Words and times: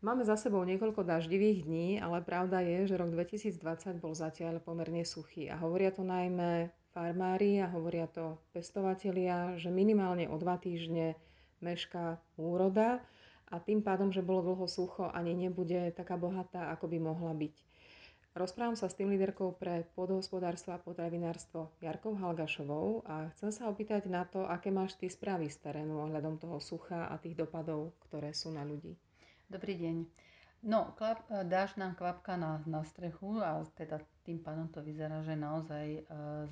Máme 0.00 0.24
za 0.24 0.32
sebou 0.40 0.64
niekoľko 0.64 1.04
daždivých 1.04 1.68
dní, 1.68 2.00
ale 2.00 2.24
pravda 2.24 2.64
je, 2.64 2.88
že 2.88 2.96
rok 2.96 3.12
2020 3.12 4.00
bol 4.00 4.16
zatiaľ 4.16 4.56
pomerne 4.56 5.04
suchý. 5.04 5.52
A 5.52 5.60
hovoria 5.60 5.92
to 5.92 6.00
najmä 6.00 6.72
farmári 6.96 7.60
a 7.60 7.68
hovoria 7.68 8.08
to 8.08 8.40
pestovatelia, 8.56 9.60
že 9.60 9.68
minimálne 9.68 10.24
o 10.24 10.40
dva 10.40 10.56
týždne 10.56 11.20
mešká 11.60 12.16
úroda 12.40 13.04
a 13.52 13.60
tým 13.60 13.84
pádom, 13.84 14.08
že 14.08 14.24
bolo 14.24 14.40
dlho 14.48 14.64
sucho, 14.64 15.04
ani 15.12 15.36
nebude 15.36 15.92
taká 15.92 16.16
bohatá, 16.16 16.72
ako 16.72 16.88
by 16.88 16.96
mohla 16.96 17.36
byť. 17.36 17.60
Rozprávam 18.32 18.80
sa 18.80 18.88
s 18.88 18.96
tým 18.96 19.12
líderkou 19.12 19.52
pre 19.52 19.84
pôdohospodárstvo 19.92 20.72
a 20.72 20.80
potravinárstvo 20.80 21.76
Jarkou 21.84 22.16
Halgašovou 22.16 23.04
a 23.04 23.28
chcem 23.36 23.52
sa 23.52 23.68
opýtať 23.68 24.08
na 24.08 24.24
to, 24.24 24.48
aké 24.48 24.72
máš 24.72 24.96
ty 24.96 25.12
správy 25.12 25.52
z 25.52 25.60
terénu 25.60 26.08
ohľadom 26.08 26.40
toho 26.40 26.56
sucha 26.56 27.04
a 27.12 27.20
tých 27.20 27.36
dopadov, 27.36 27.92
ktoré 28.08 28.32
sú 28.32 28.48
na 28.48 28.64
ľudí. 28.64 28.96
Dobrý 29.50 29.74
deň. 29.82 30.06
No, 30.62 30.94
klap, 30.94 31.26
dáš 31.26 31.74
nám 31.74 31.98
kvapka 31.98 32.38
na, 32.38 32.62
na 32.70 32.86
strechu 32.86 33.42
a 33.42 33.66
teda 33.74 33.98
tým 34.22 34.38
pádom 34.38 34.70
to 34.70 34.78
vyzerá, 34.78 35.26
že 35.26 35.34
naozaj 35.34 35.86
e, 35.90 36.02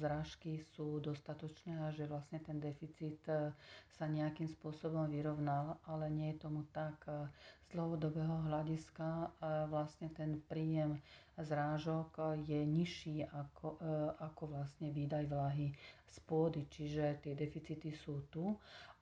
zrážky 0.02 0.58
sú 0.74 0.98
dostatočné 0.98 1.78
a 1.78 1.94
že 1.94 2.10
vlastne 2.10 2.42
ten 2.42 2.58
deficit 2.58 3.22
e, 3.30 3.54
sa 3.94 4.10
nejakým 4.10 4.50
spôsobom 4.50 5.06
vyrovnal, 5.06 5.78
ale 5.86 6.10
nie 6.10 6.34
je 6.34 6.42
tomu 6.42 6.66
tak. 6.74 6.98
E, 7.06 7.30
z 7.70 7.78
dlhodobého 7.78 8.50
hľadiska 8.50 9.06
e, 9.06 9.26
vlastne 9.70 10.10
ten 10.10 10.42
príjem 10.50 10.98
zrážok 11.38 12.42
je 12.42 12.66
nižší 12.66 13.30
ako, 13.30 13.78
e, 13.78 14.10
ako 14.26 14.58
vlastne 14.58 14.90
výdaj 14.90 15.30
vlahy 15.30 15.70
z 16.02 16.16
pôdy, 16.26 16.66
čiže 16.66 17.22
tie 17.22 17.38
deficity 17.38 17.94
sú 17.94 18.26
tu 18.26 18.58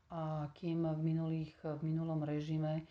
a 0.09 0.23
kým 0.55 0.87
v, 0.87 1.01
minulých, 1.03 1.53
v 1.59 1.81
minulom 1.83 2.23
režime 2.23 2.79
e, 2.79 2.83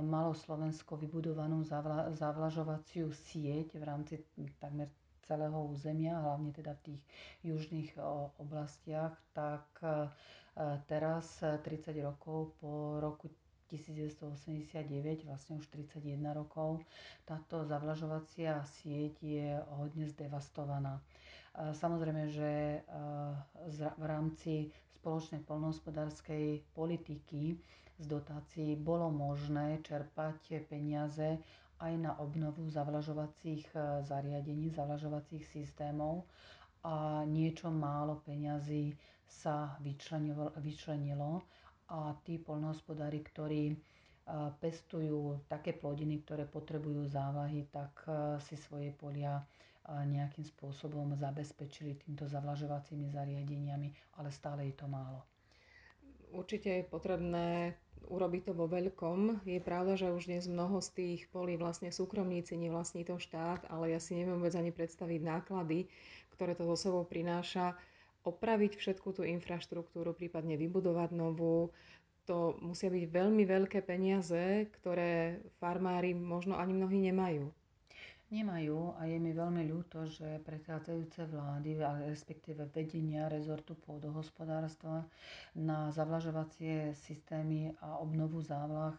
malo 0.00 0.30
Slovensko 0.32 0.94
vybudovanú 0.94 1.62
zavla, 1.62 2.14
zavlažovaciu 2.14 3.10
sieť 3.10 3.74
v 3.74 3.82
rámci 3.82 4.22
takmer 4.56 4.86
celého 5.22 5.58
územia, 5.66 6.14
hlavne 6.16 6.50
teda 6.50 6.74
v 6.74 6.94
tých 6.94 7.00
južných 7.44 7.90
oblastiach, 8.38 9.14
tak 9.32 9.66
e, 9.82 10.06
teraz 10.86 11.42
30 11.42 11.66
rokov 12.00 12.54
po 12.58 12.98
roku 12.98 13.30
1989, 13.70 14.74
vlastne 15.24 15.54
už 15.56 15.66
31 15.70 16.18
rokov, 16.34 16.82
táto 17.22 17.62
zavlažovacia 17.62 18.62
sieť 18.78 19.14
je 19.20 19.46
hodne 19.72 20.06
zdevastovaná. 20.06 20.98
Samozrejme, 21.52 22.30
že 22.30 22.80
v 23.74 24.04
rámci 24.04 24.70
spoločnej 24.94 25.42
polnohospodárskej 25.42 26.62
politiky 26.70 27.58
z 27.96 28.04
dotácií 28.06 28.74
bolo 28.74 29.10
možné 29.10 29.82
čerpať 29.82 30.38
peniaze 30.64 31.36
aj 31.80 31.92
na 31.96 32.12
obnovu 32.16 32.68
zavlažovacích 32.68 33.66
zariadení, 34.02 34.70
zavlažovacích 34.70 35.44
systémov. 35.44 36.24
A 36.80 37.26
niečo 37.26 37.68
málo 37.68 38.24
peňazí 38.24 38.96
sa 39.26 39.76
vyčlenilo, 40.56 41.44
a 41.90 42.14
tí 42.22 42.38
polnohospodári, 42.38 43.20
ktorí 43.20 43.74
pestujú 44.62 45.42
také 45.44 45.74
plodiny, 45.74 46.22
ktoré 46.22 46.46
potrebujú 46.46 47.02
závahy, 47.04 47.66
tak 47.66 48.06
si 48.46 48.54
svoje 48.54 48.94
polia 48.94 49.42
nejakým 50.06 50.46
spôsobom 50.46 51.14
zabezpečili 51.18 51.98
týmto 51.98 52.30
zavlažovacími 52.30 53.10
zariadeniami, 53.10 53.88
ale 54.18 54.30
stále 54.30 54.70
je 54.70 54.74
to 54.78 54.86
málo. 54.86 55.26
Určite 56.30 56.70
je 56.70 56.84
potrebné 56.86 57.74
urobiť 58.06 58.50
to 58.50 58.52
vo 58.54 58.70
veľkom. 58.70 59.42
Je 59.42 59.58
pravda, 59.58 59.98
že 59.98 60.14
už 60.14 60.30
dnes 60.30 60.46
mnoho 60.46 60.78
z 60.78 60.88
tých 60.94 61.20
polí 61.34 61.58
vlastne 61.58 61.90
súkromníci, 61.90 62.54
nevlastní 62.54 63.02
to 63.02 63.18
štát, 63.18 63.66
ale 63.66 63.90
ja 63.90 63.98
si 63.98 64.14
neviem 64.14 64.38
vôbec 64.38 64.54
ani 64.54 64.70
predstaviť 64.70 65.20
náklady, 65.26 65.90
ktoré 66.34 66.54
to 66.54 66.64
so 66.70 66.76
sebou 66.78 67.02
prináša. 67.02 67.74
Opraviť 68.22 68.78
všetku 68.78 69.16
tú 69.16 69.22
infraštruktúru, 69.26 70.14
prípadne 70.14 70.54
vybudovať 70.54 71.10
novú, 71.16 71.72
to 72.28 72.54
musia 72.62 72.92
byť 72.92 73.04
veľmi 73.10 73.42
veľké 73.42 73.82
peniaze, 73.82 74.70
ktoré 74.78 75.42
farmári 75.58 76.14
možno 76.14 76.54
ani 76.54 76.78
mnohí 76.78 77.00
nemajú. 77.10 77.50
Nemajú 78.30 78.94
a 78.94 79.10
je 79.10 79.18
mi 79.18 79.34
veľmi 79.34 79.66
ľúto, 79.66 80.06
že 80.06 80.38
prechádzajúce 80.46 81.26
vlády, 81.26 81.82
respektíve 82.06 82.62
vedenia 82.70 83.26
rezortu 83.26 83.74
pôdohospodárstva 83.74 85.02
na 85.58 85.90
zavlažovacie 85.90 86.94
systémy 86.94 87.74
a 87.82 87.98
obnovu 87.98 88.38
závlah 88.38 88.94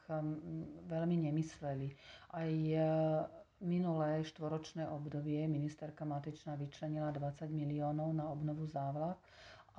veľmi 0.84 1.31
nemysleli. 1.31 1.96
Aj 2.36 2.52
e, 2.52 2.75
minulé 3.64 4.19
štvoročné 4.28 4.92
obdobie 4.92 5.48
ministerka 5.48 6.03
Matičná 6.03 6.59
vyčlenila 6.59 7.16
20 7.16 7.56
miliónov 7.56 8.12
na 8.12 8.28
obnovu 8.28 8.68
závlah 8.68 9.16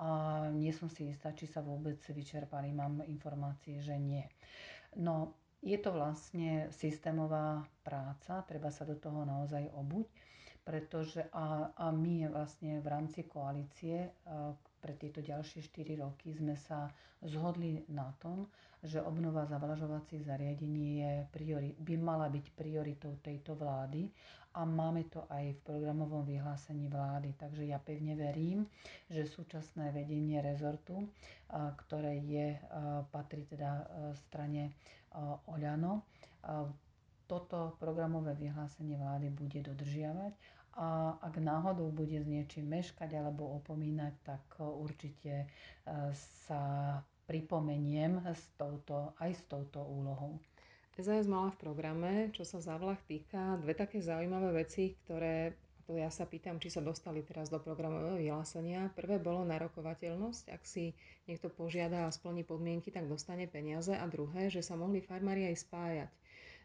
a 0.01 0.09
nie 0.49 0.73
som 0.73 0.89
si 0.89 1.13
istá, 1.13 1.37
či 1.37 1.45
sa 1.45 1.61
vôbec 1.61 2.01
vyčerpali. 2.01 2.73
Mám 2.73 3.05
informácie, 3.05 3.85
že 3.85 4.01
nie. 4.01 4.25
No, 4.97 5.37
je 5.63 5.79
to 5.79 5.95
vlastne 5.95 6.67
systémová 6.75 7.63
práca, 7.87 8.43
treba 8.45 8.69
sa 8.75 8.83
do 8.83 8.99
toho 8.99 9.23
naozaj 9.23 9.71
obuť, 9.71 10.07
pretože 10.63 11.27
a, 11.35 11.75
a 11.75 11.91
my 11.91 12.31
vlastne 12.31 12.79
v 12.79 12.87
rámci 12.87 13.27
koalície 13.27 14.15
pre 14.83 14.95
tieto 14.99 15.23
ďalšie 15.23 15.63
4 15.63 16.03
roky 16.03 16.35
sme 16.35 16.55
sa 16.59 16.91
zhodli 17.23 17.87
na 17.91 18.11
tom, 18.19 18.51
že 18.83 18.99
obnova 18.99 19.47
zavlažovacích 19.47 20.27
zariadení 20.27 20.99
je 20.99 21.13
priori, 21.31 21.71
by 21.79 21.95
mala 21.99 22.27
byť 22.27 22.47
prioritou 22.59 23.15
tejto 23.23 23.55
vlády 23.55 24.11
a 24.59 24.67
máme 24.67 25.07
to 25.07 25.23
aj 25.31 25.55
v 25.55 25.63
programovom 25.65 26.27
vyhlásení 26.27 26.91
vlády. 26.91 27.39
Takže 27.39 27.63
ja 27.71 27.79
pevne 27.79 28.19
verím, 28.19 28.67
že 29.07 29.25
súčasné 29.25 29.95
vedenie 29.95 30.43
rezortu, 30.43 31.09
ktoré 31.87 32.19
je, 32.21 32.59
patrí 33.15 33.47
teda 33.47 33.87
strane 34.29 34.75
Oľano, 35.47 36.03
toto 37.33 37.73
programové 37.81 38.37
vyhlásenie 38.37 39.01
vlády 39.01 39.33
bude 39.33 39.65
dodržiavať 39.65 40.37
a 40.77 41.17
ak 41.21 41.41
náhodou 41.41 41.89
bude 41.89 42.21
s 42.21 42.29
niečím 42.29 42.69
meškať 42.69 43.17
alebo 43.17 43.57
opomínať, 43.61 44.13
tak 44.21 44.45
určite 44.61 45.49
sa 46.45 46.63
pripomeniem 47.25 48.21
s 48.29 48.45
touto, 48.61 49.17
aj 49.17 49.33
s 49.33 49.43
touto 49.49 49.81
úlohou. 49.81 50.37
SAS 50.93 51.25
mala 51.25 51.49
v 51.57 51.61
programe, 51.61 52.13
čo 52.37 52.45
sa 52.45 52.61
závlah 52.61 53.01
týka, 53.09 53.57
dve 53.65 53.73
také 53.73 54.05
zaujímavé 54.05 54.65
veci, 54.65 54.93
ktoré 54.93 55.57
to 55.83 55.99
ja 55.99 56.15
sa 56.15 56.31
pýtam, 56.31 56.63
či 56.63 56.71
sa 56.71 56.79
dostali 56.79 57.27
teraz 57.27 57.51
do 57.51 57.59
programového 57.59 58.15
vyhlásenia. 58.15 58.95
Prvé 58.95 59.19
bolo 59.19 59.43
narokovateľnosť. 59.43 60.55
Ak 60.55 60.63
si 60.63 60.95
niekto 61.27 61.51
požiada 61.51 62.07
a 62.07 62.15
splní 62.15 62.47
podmienky, 62.47 62.95
tak 62.95 63.11
dostane 63.11 63.51
peniaze. 63.51 63.91
A 63.91 64.07
druhé, 64.07 64.47
že 64.47 64.63
sa 64.63 64.79
mohli 64.79 65.03
farmári 65.03 65.51
aj 65.51 65.57
spájať. 65.59 66.11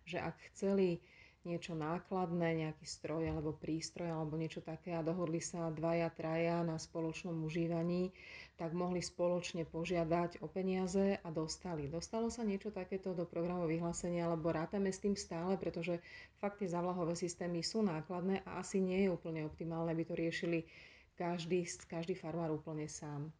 Že 0.07 0.17
ak 0.23 0.35
chceli 0.55 1.03
niečo 1.47 1.79
nákladné, 1.79 2.67
nejaký 2.67 2.83
stroj 2.83 3.31
alebo 3.31 3.55
prístroj 3.55 4.11
alebo 4.11 4.35
niečo 4.35 4.59
také 4.59 4.91
a 4.91 4.99
dohodli 4.99 5.39
sa 5.39 5.71
dvaja, 5.71 6.11
traja 6.11 6.59
na 6.67 6.75
spoločnom 6.75 7.39
užívaní, 7.47 8.11
tak 8.59 8.75
mohli 8.75 8.99
spoločne 8.99 9.63
požiadať 9.63 10.43
o 10.43 10.51
peniaze 10.51 11.15
a 11.23 11.27
dostali. 11.31 11.87
Dostalo 11.87 12.27
sa 12.27 12.43
niečo 12.43 12.75
takéto 12.75 13.15
do 13.15 13.23
programu 13.23 13.63
vyhlásenia, 13.63 14.27
alebo 14.27 14.51
rátame 14.51 14.91
s 14.91 14.99
tým 14.99 15.15
stále, 15.15 15.55
pretože 15.55 16.03
fakt 16.43 16.59
tie 16.59 16.67
zavlahové 16.67 17.15
systémy 17.15 17.63
sú 17.63 17.79
nákladné 17.79 18.43
a 18.43 18.59
asi 18.59 18.83
nie 18.83 19.07
je 19.07 19.13
úplne 19.15 19.47
optimálne, 19.47 19.95
aby 19.95 20.03
to 20.03 20.19
riešili 20.19 20.67
každý, 21.15 21.63
každý 21.87 22.13
farmár 22.19 22.51
úplne 22.51 22.91
sám. 22.91 23.31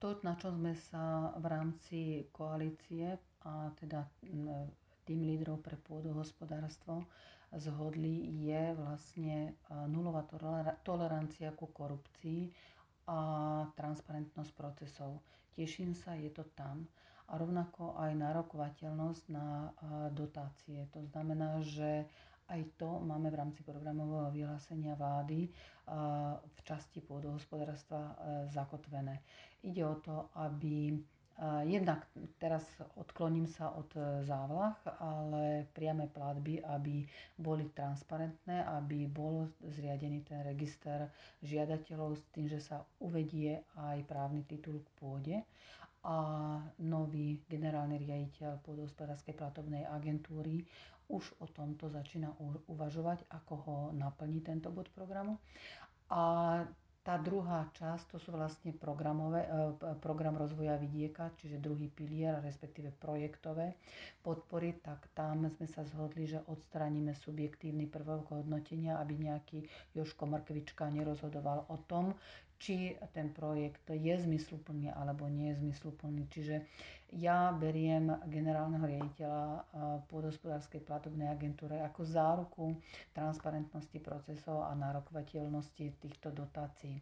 To, 0.00 0.16
na 0.24 0.36
čo 0.36 0.52
sme 0.52 0.76
sa 0.92 1.32
v 1.40 1.44
rámci 1.48 1.98
koalície 2.36 3.16
a 3.44 3.72
teda 3.80 4.04
tým 5.10 5.26
lídrov 5.26 5.58
pre 5.58 5.74
pôdohospodárstvo 5.74 7.02
zhodli, 7.50 8.46
je 8.46 8.78
vlastne 8.78 9.58
nulová 9.90 10.22
tolerancia 10.86 11.50
ku 11.50 11.66
korupcii 11.66 12.46
a 13.10 13.18
transparentnosť 13.74 14.54
procesov. 14.54 15.18
Teším 15.58 15.98
sa, 15.98 16.14
je 16.14 16.30
to 16.30 16.46
tam. 16.54 16.86
A 17.26 17.34
rovnako 17.34 17.98
aj 17.98 18.14
nárokovateľnosť 18.14 19.24
na 19.34 19.74
dotácie. 20.14 20.86
To 20.94 21.02
znamená, 21.02 21.58
že 21.58 22.06
aj 22.46 22.62
to 22.78 23.02
máme 23.02 23.30
v 23.30 23.38
rámci 23.38 23.62
programového 23.62 24.30
vyhlásenia 24.30 24.94
vlády 24.94 25.50
v 26.38 26.58
časti 26.62 27.02
pôdohospodárstva 27.02 28.14
zakotvené. 28.50 29.22
Ide 29.66 29.82
o 29.82 29.98
to, 29.98 30.30
aby 30.38 30.94
Jednak 31.64 32.04
teraz 32.36 32.60
odkloním 33.00 33.48
sa 33.48 33.72
od 33.72 33.88
e, 33.96 34.20
závlah, 34.28 34.76
ale 35.00 35.64
priame 35.72 36.04
platby, 36.04 36.60
aby 36.60 37.00
boli 37.40 37.64
transparentné, 37.72 38.60
aby 38.76 39.08
bol 39.08 39.48
zriadený 39.64 40.20
ten 40.20 40.44
register 40.44 41.08
žiadateľov 41.40 42.20
s 42.20 42.24
tým, 42.36 42.44
že 42.44 42.60
sa 42.60 42.84
uvedie 43.00 43.56
aj 43.72 44.04
právny 44.04 44.44
titul 44.44 44.84
k 44.84 44.88
pôde 45.00 45.36
a 46.04 46.16
nový 46.76 47.40
generálny 47.48 47.96
riaditeľ 47.96 48.60
pôdohospodárskej 48.60 49.32
platobnej 49.32 49.88
agentúry 49.88 50.68
už 51.08 51.24
o 51.40 51.48
tomto 51.48 51.88
začína 51.88 52.36
uvažovať, 52.68 53.24
ako 53.32 53.54
ho 53.64 53.76
naplní 53.96 54.44
tento 54.44 54.68
bod 54.68 54.92
programu. 54.92 55.40
A 56.12 56.62
tá 57.10 57.18
druhá 57.18 57.66
časť, 57.74 58.14
to 58.14 58.22
sú 58.22 58.30
vlastne 58.30 58.70
programové, 58.70 59.42
e, 59.42 59.50
program 59.98 60.38
rozvoja 60.38 60.78
vidieka, 60.78 61.34
čiže 61.42 61.58
druhý 61.58 61.90
pilier, 61.90 62.38
respektíve 62.38 62.94
projektové 62.94 63.74
podpory, 64.22 64.78
tak 64.78 65.10
tam 65.10 65.42
sme 65.50 65.66
sa 65.66 65.82
zhodli, 65.82 66.30
že 66.30 66.38
odstraníme 66.46 67.10
subjektívny 67.18 67.90
prvok 67.90 68.30
hodnotenia, 68.30 69.02
aby 69.02 69.26
nejaký 69.26 69.58
Joško 69.90 70.22
Mrkvička 70.22 70.86
nerozhodoval 70.86 71.66
o 71.66 71.82
tom, 71.90 72.14
či 72.60 72.92
ten 73.10 73.32
projekt 73.32 73.88
je 73.88 74.12
zmysluplný 74.12 74.92
alebo 74.92 75.24
nie 75.26 75.48
je 75.50 75.64
zmysluplný. 75.64 76.28
Čiže 76.28 76.60
ja 77.16 77.50
beriem 77.50 78.12
generálneho 78.28 78.84
riaditeľa 78.84 79.42
pôdospodárskej 80.06 80.84
platobnej 80.84 81.26
agentúre 81.26 81.80
ako 81.80 82.00
záruku 82.04 82.66
transparentnosti 83.10 83.96
procesov 83.98 84.62
a 84.62 84.76
nárokovateľnosti 84.76 85.98
týchto 85.98 86.28
dotácií. 86.30 87.00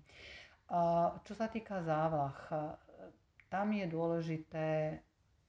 Čo 1.27 1.33
sa 1.35 1.51
týka 1.51 1.83
závlah, 1.83 2.33
tam 3.51 3.75
je 3.75 3.85
dôležité, 3.85 4.95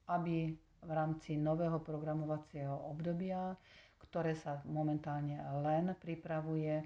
aby 0.09 0.51
v 0.79 0.91
rámci 0.91 1.35
nového 1.35 1.77
programovacieho 1.79 2.71
obdobia, 2.89 3.53
ktoré 4.01 4.33
sa 4.33 4.63
momentálne 4.65 5.37
len 5.61 5.91
pripravuje, 5.99 6.81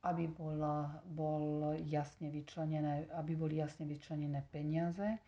aby 0.00 0.32
bola, 0.32 1.02
bol 1.04 1.76
jasne 1.84 2.32
vyčlenené, 2.32 3.12
aby 3.20 3.36
boli 3.36 3.60
jasne 3.60 3.84
vyčlenené 3.84 4.40
peniaze 4.48 5.20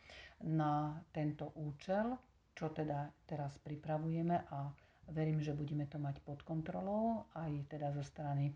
na 0.48 0.96
tento 1.12 1.52
účel, 1.60 2.16
čo 2.56 2.72
teda 2.72 3.12
teraz 3.28 3.52
pripravujeme 3.60 4.48
a 4.48 4.72
verím, 5.12 5.44
že 5.44 5.52
budeme 5.52 5.84
to 5.86 6.00
mať 6.00 6.24
pod 6.24 6.40
kontrolou 6.42 7.28
aj 7.36 7.52
teda 7.68 7.92
zo 7.92 8.00
strany 8.00 8.48
e, 8.48 8.52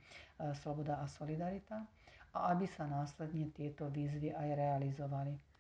Sloboda 0.57 1.05
a 1.05 1.07
Solidarita 1.11 1.85
a 2.33 2.53
aby 2.53 2.65
sa 2.69 2.89
následne 2.89 3.53
tieto 3.53 3.89
výzvy 3.93 4.33
aj 4.33 4.49
realizovali. 4.57 5.56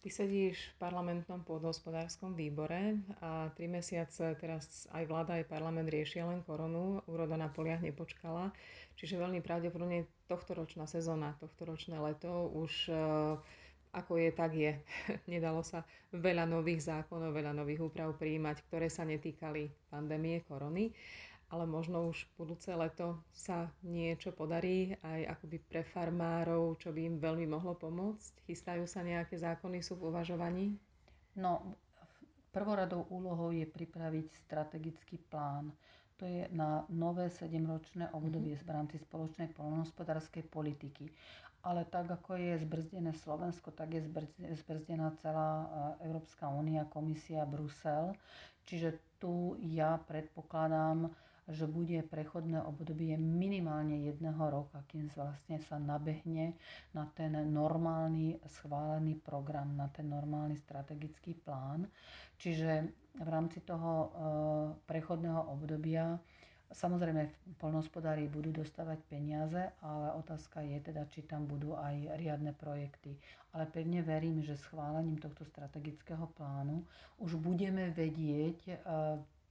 Ty 0.00 0.08
sedíš 0.08 0.56
v 0.56 0.76
parlamentnom 0.80 1.44
pôdohospodárskom 1.44 2.32
výbore 2.32 2.96
a 3.20 3.52
tri 3.52 3.68
mesiace 3.68 4.32
teraz 4.40 4.88
aj 4.96 5.04
vláda, 5.04 5.36
aj 5.36 5.52
parlament 5.52 5.92
riešia 5.92 6.24
len 6.24 6.40
koronu. 6.40 7.04
Úroda 7.04 7.36
na 7.36 7.52
poliach 7.52 7.84
nepočkala. 7.84 8.48
Čiže 8.96 9.20
veľmi 9.20 9.44
pravdepodobne 9.44 10.08
tohtoročná 10.24 10.88
sezóna, 10.88 11.36
tohtoročné 11.36 12.00
leto 12.00 12.48
už 12.48 12.88
e, 12.88 12.96
ako 13.92 14.12
je, 14.24 14.30
tak 14.32 14.56
je. 14.56 14.72
Nedalo 15.36 15.60
sa 15.60 15.84
veľa 16.16 16.48
nových 16.48 16.80
zákonov, 16.88 17.36
veľa 17.36 17.52
nových 17.52 17.84
úprav 17.84 18.16
prijímať, 18.16 18.56
ktoré 18.72 18.88
sa 18.88 19.04
netýkali 19.04 19.92
pandémie 19.92 20.40
korony 20.48 20.96
ale 21.50 21.66
možno 21.66 22.06
už 22.06 22.30
budúce 22.38 22.70
leto 22.70 23.18
sa 23.34 23.66
niečo 23.82 24.30
podarí 24.30 24.94
aj 25.02 25.34
akoby 25.34 25.58
pre 25.58 25.82
farmárov, 25.82 26.78
čo 26.78 26.94
by 26.94 27.00
im 27.04 27.16
veľmi 27.18 27.46
mohlo 27.46 27.74
pomôcť? 27.74 28.46
Chystajú 28.46 28.86
sa 28.86 29.02
nejaké 29.02 29.34
zákony, 29.34 29.82
sú 29.82 29.98
v 29.98 30.14
uvažovaní? 30.14 30.78
No, 31.34 31.74
prvoradou 32.50 33.06
úlohou 33.10 33.50
je 33.50 33.66
pripraviť 33.66 34.26
strategický 34.46 35.18
plán. 35.26 35.74
To 36.18 36.28
je 36.28 36.46
na 36.52 36.84
nové 36.86 37.26
7-ročné 37.26 38.12
obdobie 38.12 38.54
mm-hmm. 38.54 38.68
v 38.68 38.74
rámci 38.74 38.96
spoločnej 39.00 39.50
polnohospodárskej 39.50 40.46
politiky. 40.46 41.10
Ale 41.60 41.84
tak, 41.84 42.08
ako 42.08 42.36
je 42.36 42.62
zbrzdené 42.62 43.12
Slovensko, 43.12 43.68
tak 43.72 43.92
je 43.92 44.00
zbrzdená 44.56 45.12
celá 45.20 45.68
Európska 46.00 46.48
únia, 46.48 46.88
komisia, 46.88 47.44
Brusel. 47.44 48.16
Čiže 48.64 48.96
tu 49.20 49.56
ja 49.60 50.00
predpokladám, 50.00 51.12
že 51.50 51.66
bude 51.66 51.98
prechodné 52.06 52.62
obdobie 52.62 53.18
minimálne 53.18 54.06
jedného 54.06 54.38
roka, 54.38 54.80
kým 54.86 55.10
vlastne 55.10 55.58
sa 55.66 55.82
nabehne 55.82 56.54
na 56.94 57.10
ten 57.18 57.34
normálny 57.34 58.38
schválený 58.46 59.18
program, 59.18 59.74
na 59.74 59.90
ten 59.90 60.06
normálny 60.06 60.54
strategický 60.56 61.34
plán. 61.42 61.90
Čiže 62.38 62.88
v 63.18 63.28
rámci 63.28 63.60
toho 63.66 63.92
e, 63.92 64.08
prechodného 64.86 65.50
obdobia 65.50 66.16
Samozrejme, 66.70 67.26
polnospodári 67.58 68.30
budú 68.30 68.62
dostávať 68.62 69.02
peniaze, 69.10 69.58
ale 69.82 70.14
otázka 70.14 70.62
je 70.62 70.78
teda, 70.78 71.02
či 71.10 71.26
tam 71.26 71.42
budú 71.42 71.74
aj 71.74 72.14
riadne 72.14 72.54
projekty. 72.54 73.18
Ale 73.50 73.66
pevne 73.66 74.06
verím, 74.06 74.38
že 74.38 74.54
schválením 74.54 75.18
tohto 75.18 75.42
strategického 75.42 76.30
plánu 76.38 76.86
už 77.18 77.42
budeme 77.42 77.90
vedieť, 77.90 78.58
e, 78.70 78.74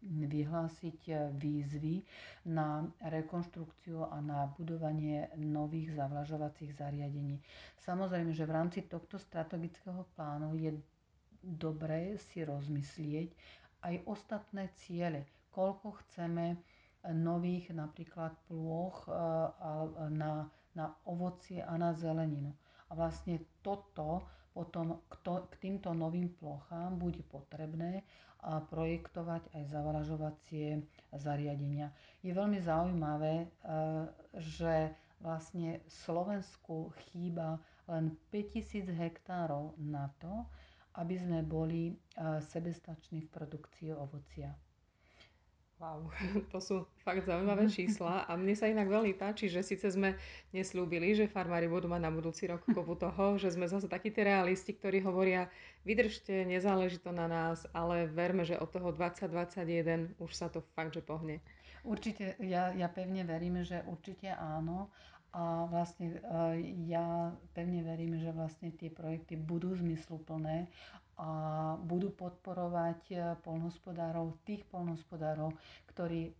vyhlásiť 0.03 0.99
eh, 1.07 1.17
výzvy 1.33 2.03
na 2.47 2.83
rekonštrukciu 3.01 4.03
a 4.03 4.17
na 4.19 4.47
budovanie 4.49 5.27
nových 5.35 5.93
zavlažovacích 5.93 6.71
zariadení. 6.73 7.39
Samozrejme, 7.79 8.31
že 8.31 8.47
v 8.47 8.55
rámci 8.55 8.79
tohto 8.83 9.19
strategického 9.19 10.07
plánu 10.15 10.55
je 10.55 10.71
dobré 11.39 12.15
si 12.19 12.43
rozmyslieť 12.43 13.31
aj 13.81 13.95
ostatné 14.05 14.67
ciele, 14.75 15.23
koľko 15.49 15.95
chceme 16.03 16.59
nových 17.09 17.71
napríklad 17.71 18.35
plôch 18.47 19.07
eh, 19.07 19.15
na, 20.09 20.47
na 20.73 20.85
ovocie 21.03 21.59
a 21.59 21.75
na 21.75 21.91
zeleninu. 21.91 22.55
A 22.89 22.97
vlastne 22.97 23.37
toto 23.61 24.25
potom 24.51 24.99
k 25.07 25.53
týmto 25.61 25.93
novým 25.93 26.29
plochám 26.35 26.97
bude 26.97 27.21
potrebné 27.27 28.01
projektovať 28.41 29.51
aj 29.51 29.63
zavlažovacie 29.67 30.79
zariadenia. 31.11 31.91
Je 32.23 32.31
veľmi 32.31 32.63
zaujímavé, 32.63 33.43
e, 33.43 33.47
že 34.39 34.95
vlastne 35.19 35.83
Slovensku 35.91 36.95
chýba 37.11 37.59
len 37.91 38.15
5000 38.31 38.95
hektárov 38.95 39.75
na 39.75 40.07
to, 40.23 40.47
aby 40.95 41.19
sme 41.19 41.43
boli 41.43 41.91
e, 41.91 41.93
sebestační 42.39 43.27
v 43.27 43.31
produkcii 43.35 43.91
ovocia. 43.91 44.55
Wow, 45.79 46.11
to 46.51 46.59
sú 46.59 46.75
fakt 47.07 47.23
zaujímavé 47.23 47.71
čísla. 47.71 48.27
A 48.27 48.35
mne 48.35 48.51
sa 48.51 48.67
inak 48.67 48.91
veľmi 48.91 49.15
páči, 49.15 49.47
že 49.47 49.63
síce 49.63 49.87
sme 49.87 50.19
neslúbili, 50.51 51.15
že 51.15 51.31
farmári 51.31 51.71
budú 51.71 51.87
mať 51.87 52.01
na 52.03 52.11
budúci 52.11 52.51
rok 52.51 52.67
kopu 52.67 52.99
toho, 52.99 53.39
že 53.39 53.55
sme 53.55 53.63
zase 53.63 53.87
takí 53.87 54.11
tí 54.11 54.19
realisti, 54.27 54.75
ktorí 54.75 54.99
hovoria, 54.99 55.47
vydržte, 55.87 56.43
nezáleží 56.43 56.99
to 56.99 57.15
na 57.15 57.31
nás, 57.31 57.63
ale 57.71 58.11
verme, 58.11 58.43
že 58.43 58.59
od 58.59 58.67
toho 58.67 58.91
2021 58.91 60.19
už 60.19 60.31
sa 60.35 60.51
to 60.51 60.59
fakt, 60.75 60.91
že 60.91 60.99
pohne. 60.99 61.39
Určite, 61.87 62.35
ja, 62.43 62.75
ja 62.75 62.91
pevne 62.91 63.23
verím, 63.23 63.63
že 63.63 63.79
určite 63.87 64.35
áno 64.35 64.91
a 65.29 65.69
vlastne 65.69 66.15
e, 66.15 66.19
ja 66.89 67.29
pevne 67.53 67.85
verím, 67.85 68.17
že 68.17 68.33
vlastne 68.33 68.73
tie 68.73 68.89
projekty 68.89 69.37
budú 69.37 69.77
zmysluplné 69.77 70.65
a 71.19 71.29
budú 71.83 72.15
podporovať 72.15 72.99
eh, 73.11 73.19
polnohospodárov, 73.43 74.39
tých 74.47 74.63
polnohospodárov, 74.71 75.51
ktorí 75.91 76.31
eh, 76.31 76.33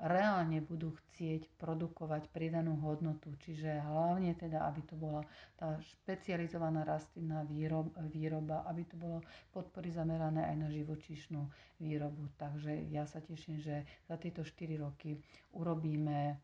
reálne 0.00 0.64
budú 0.64 0.96
chcieť 0.96 1.44
produkovať 1.60 2.32
pridanú 2.32 2.80
hodnotu. 2.80 3.34
Čiže 3.36 3.84
hlavne 3.84 4.32
teda, 4.32 4.64
aby 4.64 4.80
to 4.88 4.96
bola 4.96 5.20
tá 5.60 5.76
špecializovaná 5.82 6.88
rastlinná 6.88 7.44
výrob, 7.44 7.92
výroba, 8.08 8.64
aby 8.64 8.88
to 8.88 8.96
bolo 8.96 9.20
podpory 9.52 9.92
zamerané 9.92 10.46
aj 10.48 10.56
na 10.56 10.68
živočíšnu 10.72 11.42
výrobu. 11.76 12.32
Takže 12.40 12.88
ja 12.88 13.04
sa 13.04 13.20
teším, 13.20 13.60
že 13.60 13.84
za 14.08 14.16
tieto 14.16 14.40
4 14.40 14.54
roky 14.80 15.18
urobíme, 15.52 16.38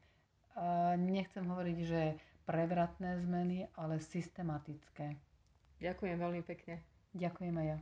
nechcem 0.97 1.45
hovoriť, 1.45 1.79
že 1.85 2.01
prevratné 2.45 3.21
zmeny, 3.25 3.67
ale 3.75 4.01
systematické. 4.01 5.17
Ďakujem 5.81 6.17
veľmi 6.21 6.43
pekne. 6.45 6.81
Ďakujem 7.15 7.55
aj 7.57 7.67
ja. 7.67 7.79